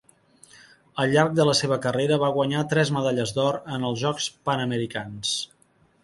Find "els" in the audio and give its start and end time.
3.91-4.01